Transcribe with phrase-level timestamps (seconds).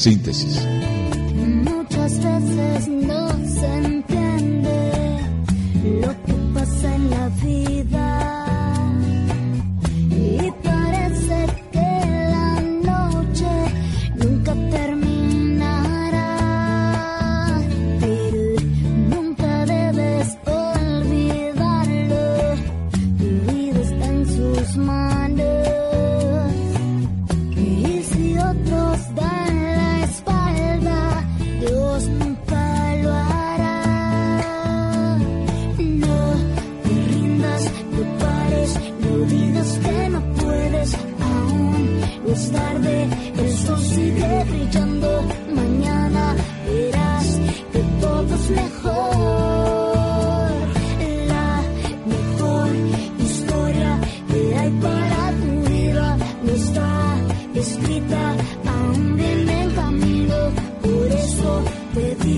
[0.00, 0.66] Síntesis.
[1.62, 5.18] Muchas veces no se entiende
[6.00, 7.69] lo que pasa en la vida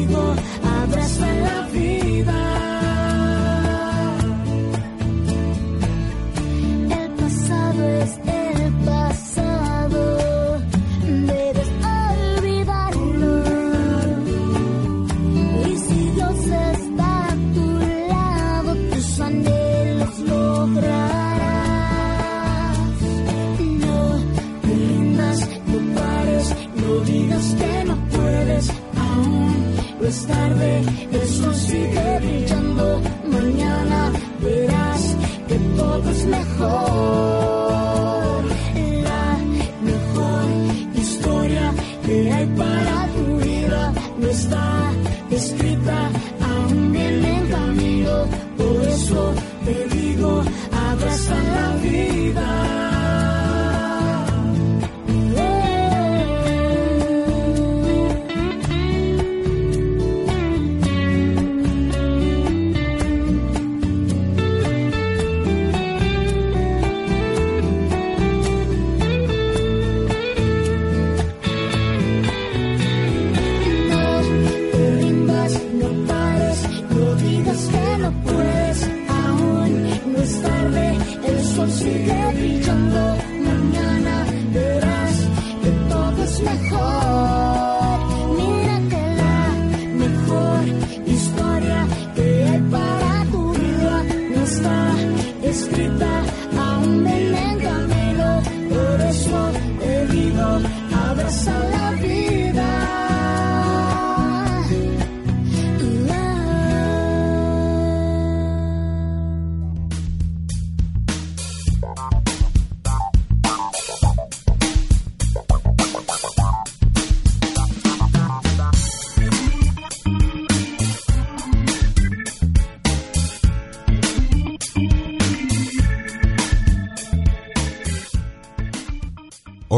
[0.06, 0.72] te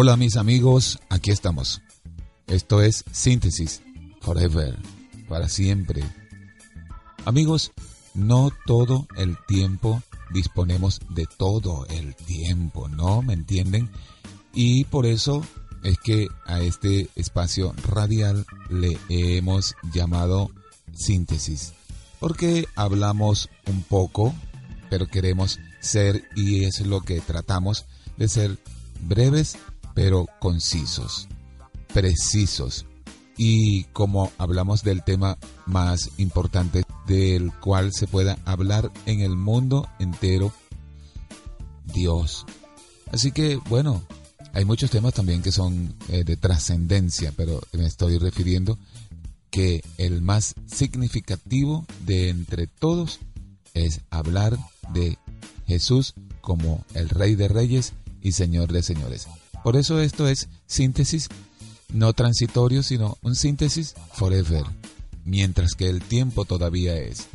[0.05, 1.81] Hola mis amigos, aquí estamos.
[2.47, 3.81] Esto es Síntesis,
[4.21, 4.77] Forever,
[5.31, 6.05] para siempre.
[7.25, 7.73] Amigos,
[8.13, 13.23] no todo el tiempo disponemos de todo el tiempo, ¿no?
[13.23, 13.89] ¿Me entienden?
[14.53, 15.43] Y por eso
[15.83, 20.51] es que a este espacio radial le hemos llamado
[20.93, 21.73] Síntesis.
[22.21, 24.35] Porque hablamos un poco,
[24.91, 27.87] pero queremos ser, y es lo que tratamos,
[28.19, 28.59] de ser
[29.00, 29.57] breves
[29.94, 31.29] pero concisos,
[31.93, 32.87] precisos.
[33.37, 39.88] Y como hablamos del tema más importante del cual se pueda hablar en el mundo
[39.99, 40.52] entero,
[41.85, 42.46] Dios.
[43.11, 44.02] Así que bueno,
[44.52, 48.79] hay muchos temas también que son eh, de trascendencia, pero me estoy refiriendo
[49.50, 53.20] que el más significativo de entre todos
[53.73, 54.56] es hablar
[54.93, 55.19] de
[55.67, 59.26] Jesús como el Rey de Reyes y Señor de Señores.
[59.64, 61.31] Por eso esto es síntesis
[61.90, 64.64] no transitorio, sino un síntesis forever,
[65.25, 67.28] mientras que el tiempo todavía es.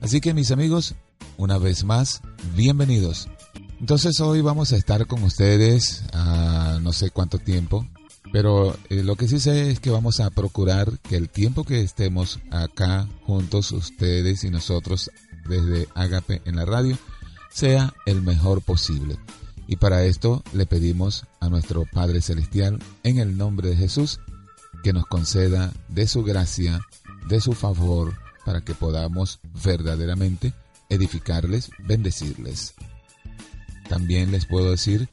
[0.00, 0.94] Así que mis amigos,
[1.36, 2.22] una vez más,
[2.54, 3.28] bienvenidos.
[3.80, 7.86] Entonces hoy vamos a estar con ustedes a no sé cuánto tiempo,
[8.32, 11.82] pero eh, lo que sí sé es que vamos a procurar que el tiempo que
[11.82, 15.10] estemos acá juntos, ustedes y nosotros,
[15.48, 16.98] desde Agape en la radio,
[17.50, 19.18] sea el mejor posible.
[19.68, 24.20] Y para esto le pedimos a nuestro Padre Celestial, en el nombre de Jesús,
[24.82, 26.80] que nos conceda de su gracia,
[27.28, 28.14] de su favor,
[28.44, 30.54] para que podamos verdaderamente
[30.88, 32.74] edificarles, bendecirles.
[33.88, 35.08] También les puedo decir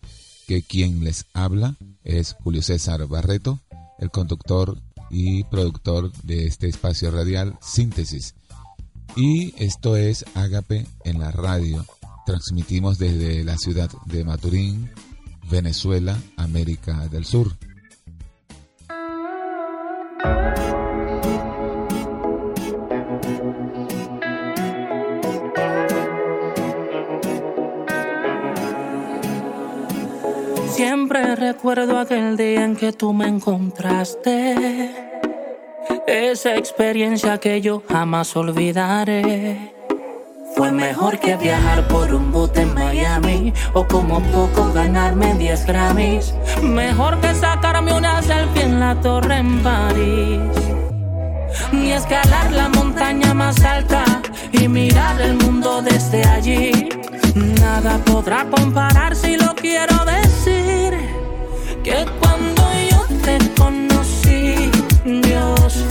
[0.47, 3.59] que quien les habla es Julio César Barreto,
[3.99, 4.77] el conductor
[5.09, 8.35] y productor de este espacio radial Síntesis.
[9.15, 11.85] Y esto es Ágape en la radio.
[12.25, 14.89] Transmitimos desde la ciudad de Maturín,
[15.51, 17.55] Venezuela, América del Sur.
[31.47, 34.91] Recuerdo aquel día en que tú me encontraste.
[36.07, 39.73] Esa experiencia que yo jamás olvidaré.
[40.55, 46.33] Fue mejor que viajar por un bote en Miami o como poco ganarme 10 Grammys.
[46.61, 50.39] Mejor que sacarme una selfie en la torre en París.
[51.73, 54.05] Ni escalar la montaña más alta
[54.53, 56.89] y mirar el mundo desde allí.
[57.35, 61.02] Nada podrá comparar si lo quiero decir.
[61.83, 64.71] Que cuando yo te conocí,
[65.03, 65.85] Dios,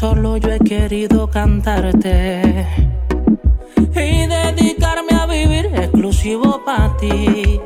[0.00, 2.66] solo yo he querido cantarte
[3.76, 7.60] y dedicarme a vivir exclusivo para ti.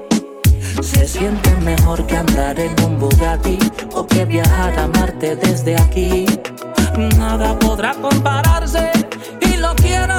[0.83, 3.57] Se siente mejor que andar en un Bugatti
[3.95, 6.27] o que viajar a Marte desde aquí.
[7.17, 8.91] Nada podrá compararse
[9.41, 10.15] y lo quiero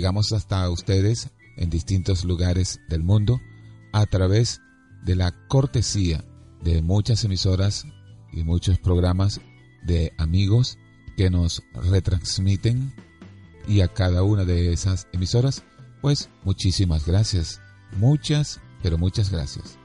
[0.00, 1.28] llegamos hasta ustedes
[1.58, 3.38] en distintos lugares del mundo
[3.92, 4.62] a través
[5.04, 6.24] de la cortesía
[6.62, 7.84] de muchas emisoras
[8.32, 9.42] y muchos programas
[9.82, 10.78] de amigos
[11.18, 12.94] que nos retransmiten
[13.68, 15.64] y a cada una de esas emisoras,
[16.00, 17.60] pues muchísimas gracias,
[17.98, 19.79] muchas, pero muchas gracias.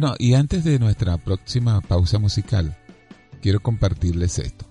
[0.00, 2.78] Bueno, y antes de nuestra próxima pausa musical,
[3.42, 4.64] quiero compartirles esto.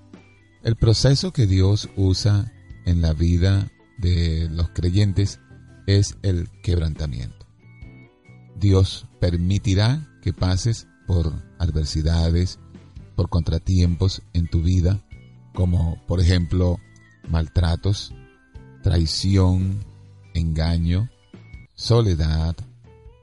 [0.63, 2.53] El proceso que Dios usa
[2.86, 5.41] en la vida de los creyentes
[5.86, 7.46] es el quebrantamiento.
[8.55, 12.57] Dios permitirá que pases por adversidades,
[13.17, 15.03] por contratiempos en tu vida,
[15.53, 16.79] como por ejemplo
[17.27, 18.13] maltratos,
[18.81, 19.84] traición,
[20.34, 21.10] engaño,
[21.75, 22.55] soledad,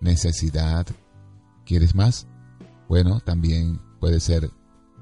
[0.02, 0.86] necesidad,
[1.64, 2.26] ¿Quieres más?
[2.88, 4.50] Bueno, también puede ser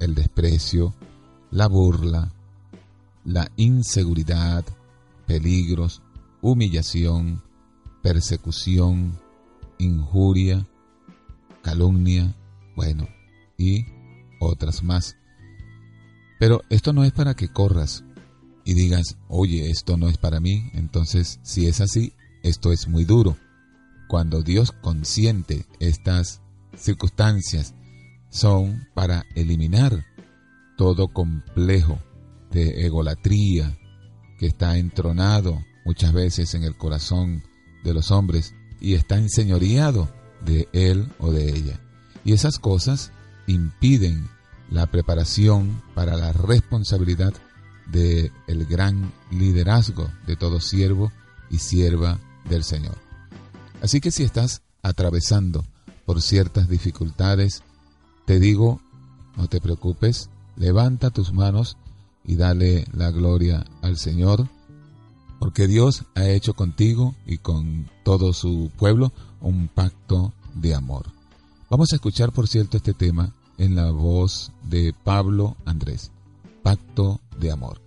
[0.00, 0.94] el desprecio,
[1.50, 2.32] la burla,
[3.24, 4.64] la inseguridad,
[5.26, 6.02] peligros,
[6.40, 7.42] humillación,
[8.02, 9.18] persecución,
[9.78, 10.66] injuria,
[11.62, 12.34] calumnia,
[12.76, 13.08] bueno,
[13.56, 13.86] y
[14.40, 15.16] otras más.
[16.38, 18.04] Pero esto no es para que corras
[18.64, 23.04] y digas, oye, esto no es para mí, entonces si es así, esto es muy
[23.04, 23.36] duro.
[24.08, 26.42] Cuando Dios consiente estas
[26.76, 27.74] circunstancias
[28.30, 30.04] son para eliminar
[30.76, 31.98] todo complejo
[32.50, 33.78] de egolatría
[34.38, 37.42] que está entronado muchas veces en el corazón
[37.84, 40.08] de los hombres y está enseñoreado
[40.44, 41.80] de él o de ella.
[42.24, 43.12] Y esas cosas
[43.46, 44.28] impiden
[44.70, 47.34] la preparación para la responsabilidad
[47.90, 51.12] de el gran liderazgo de todo siervo
[51.50, 52.96] y sierva del Señor.
[53.82, 55.64] Así que si estás atravesando
[56.12, 57.62] por ciertas dificultades,
[58.26, 58.82] te digo,
[59.38, 61.78] no te preocupes, levanta tus manos
[62.22, 64.46] y dale la gloria al Señor,
[65.38, 71.06] porque Dios ha hecho contigo y con todo su pueblo un pacto de amor.
[71.70, 76.10] Vamos a escuchar, por cierto, este tema en la voz de Pablo Andrés,
[76.62, 77.81] Pacto de Amor.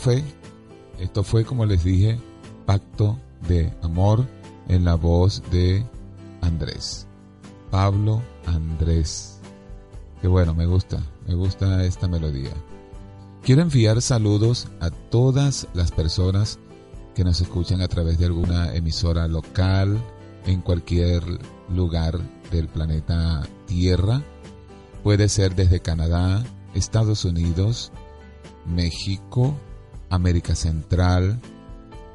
[0.00, 0.24] Fue,
[0.98, 2.18] esto fue como les dije,
[2.64, 4.26] pacto de amor
[4.68, 5.84] en la voz de
[6.40, 7.06] Andrés.
[7.70, 9.40] Pablo Andrés.
[10.22, 12.52] Qué bueno, me gusta, me gusta esta melodía.
[13.42, 16.58] Quiero enviar saludos a todas las personas
[17.14, 19.98] que nos escuchan a través de alguna emisora local
[20.46, 21.22] en cualquier
[21.68, 22.18] lugar
[22.50, 24.22] del planeta Tierra.
[25.02, 26.42] Puede ser desde Canadá,
[26.74, 27.92] Estados Unidos,
[28.64, 29.54] México,
[30.10, 31.40] América Central.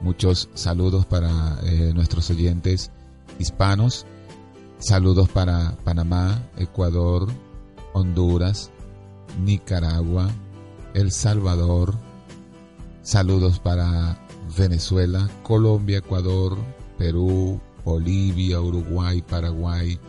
[0.01, 2.91] Muchos saludos para eh, nuestros oyentes
[3.39, 4.05] hispanos.
[4.77, 7.27] Saludos para Panamá, Ecuador,
[7.93, 8.71] Honduras,
[9.43, 10.29] Nicaragua,
[10.93, 11.95] El Salvador.
[13.01, 14.19] Saludos para
[14.57, 16.57] Venezuela, Colombia, Ecuador,
[16.97, 19.99] Perú, Bolivia, Uruguay, Paraguay,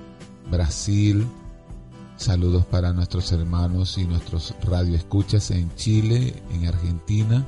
[0.50, 1.26] Brasil.
[2.16, 7.46] Saludos para nuestros hermanos y nuestros radioescuchas en Chile, en Argentina,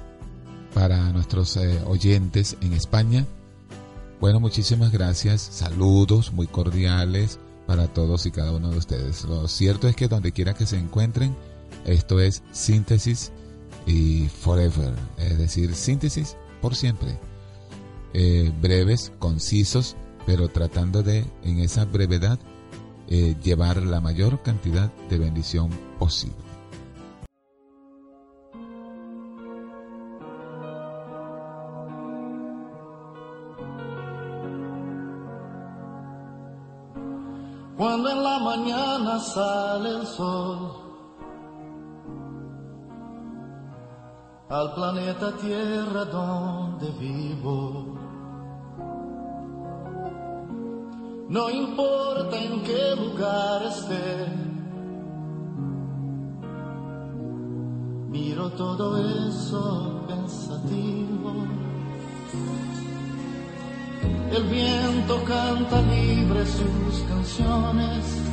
[0.78, 3.26] para nuestros eh, oyentes en España.
[4.20, 5.40] Bueno, muchísimas gracias.
[5.40, 9.24] Saludos muy cordiales para todos y cada uno de ustedes.
[9.24, 11.34] Lo cierto es que donde quiera que se encuentren,
[11.84, 13.32] esto es síntesis
[13.86, 17.18] y forever, es decir, síntesis por siempre.
[18.14, 22.38] Eh, breves, concisos, pero tratando de, en esa brevedad,
[23.08, 26.47] eh, llevar la mayor cantidad de bendición posible.
[39.34, 40.72] Sale el sol
[44.48, 47.94] al planeta Tierra donde vivo.
[51.28, 54.26] No importa en qué lugar esté,
[58.08, 58.96] miro todo
[59.28, 61.32] eso pensativo.
[64.32, 68.27] El viento canta libre sus canciones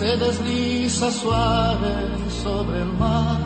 [0.00, 1.94] se desliza suave
[2.42, 3.38] sobre el mar.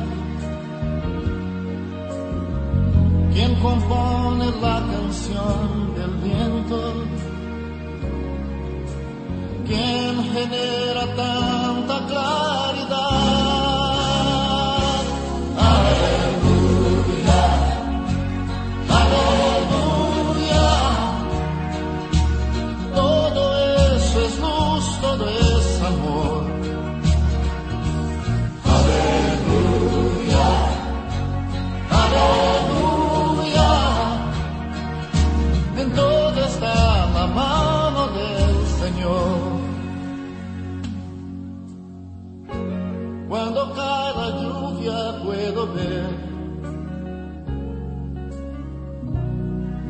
[3.33, 6.79] Quien compone la canción del viento,
[9.67, 12.64] quien genera tanta claridad.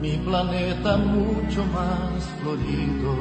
[0.04, 3.12] Mi planeta mucho más florido.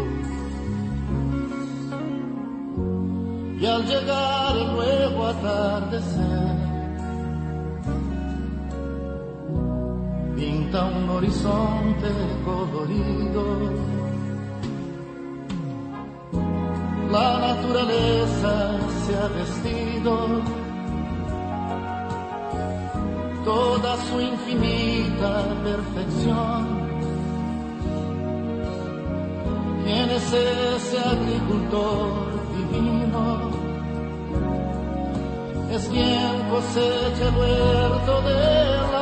[3.58, 6.56] Y al llegar el nuevo atardecer,
[10.36, 12.10] pinta un horizonte
[12.43, 13.45] colorido.
[17.12, 18.54] La naturaleza
[19.06, 20.62] se ha vestido
[23.43, 26.84] toda su infinita perfección.
[29.84, 32.10] ¿Quién es ese agricultor
[32.56, 33.51] divino?
[35.71, 38.92] Es quien cosecha el huerto del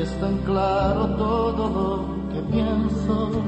[0.00, 3.42] Es tan claro todo lo que pienso.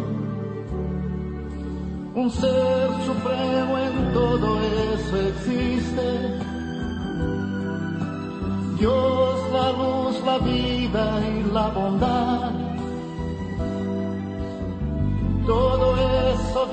[2.15, 6.07] Un ser supremo en todo eso existe.
[8.79, 12.63] Dios, la luz, la vida y la bondad.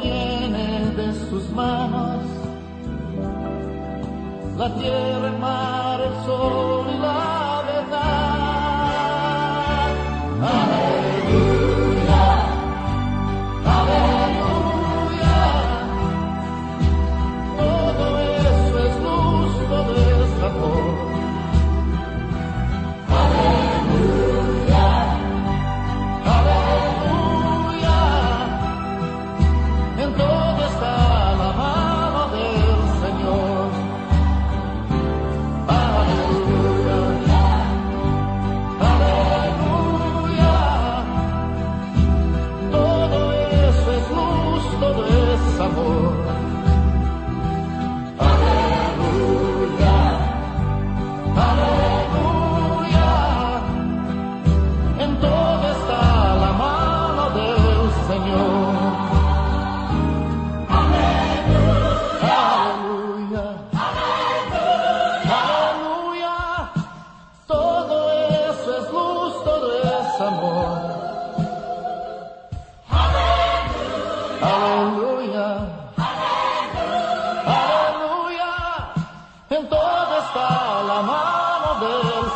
[0.02, 2.24] viene de sus manos.
[4.58, 7.29] La tierra, el mar, el sol y la
[10.50, 10.99] Amen.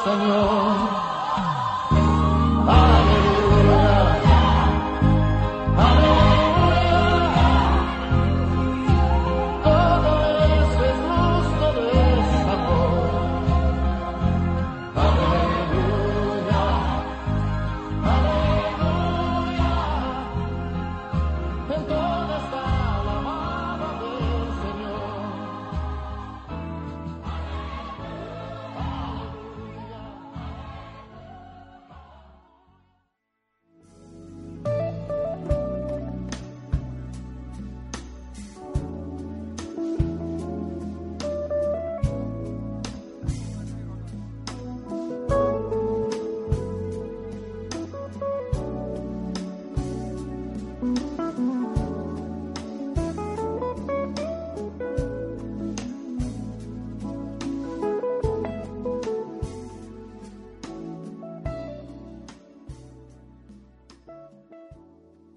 [0.05, 1.02] Del Señor.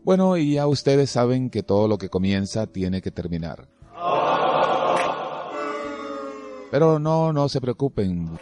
[0.07, 3.69] Bueno, y ya ustedes saben que todo lo que comienza tiene que terminar.
[6.71, 8.39] Pero no, no se preocupen.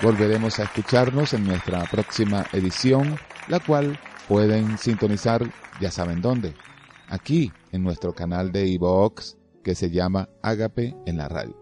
[0.00, 5.42] Volveremos a escucharnos en nuestra próxima edición, la cual pueden sintonizar,
[5.80, 6.54] ya saben dónde,
[7.08, 9.34] aquí en nuestro canal de iVoox
[9.64, 11.58] que se llama Ágape en la radio.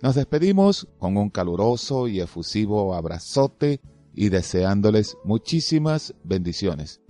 [0.00, 3.80] Nos despedimos con un caluroso y efusivo abrazote
[4.14, 7.01] y deseándoles muchísimas bendiciones.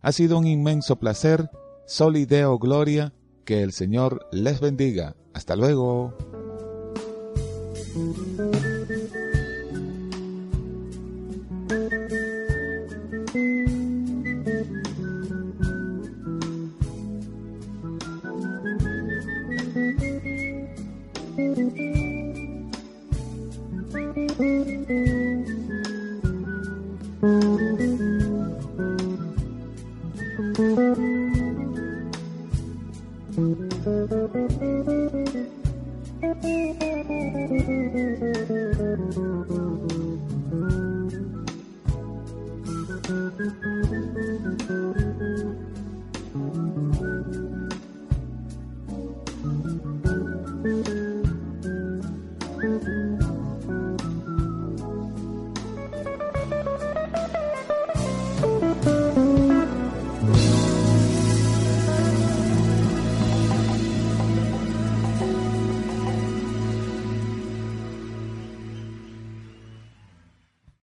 [0.00, 1.50] Ha sido un inmenso placer,
[1.86, 3.12] solideo gloria,
[3.44, 5.16] que el Señor les bendiga.
[5.34, 6.16] Hasta luego.
[7.94, 8.71] Thank you.